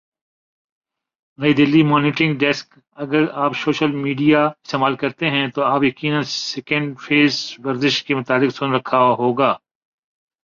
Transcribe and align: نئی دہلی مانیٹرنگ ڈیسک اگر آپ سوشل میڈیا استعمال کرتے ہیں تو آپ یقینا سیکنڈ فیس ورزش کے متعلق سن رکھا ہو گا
نئی 1.39 1.53
دہلی 1.53 1.81
مانیٹرنگ 1.83 2.37
ڈیسک 2.37 2.67
اگر 2.97 3.23
آپ 3.35 3.51
سوشل 3.55 3.91
میڈیا 3.97 4.45
استعمال 4.45 4.95
کرتے 4.95 5.29
ہیں 5.29 5.47
تو 5.55 5.63
آپ 5.63 5.83
یقینا 5.83 6.21
سیکنڈ 6.29 6.99
فیس 6.99 7.35
ورزش 7.59 8.03
کے 8.03 8.15
متعلق 8.15 8.55
سن 8.55 8.73
رکھا 8.73 8.99
ہو 9.19 9.31
گا 9.33 9.51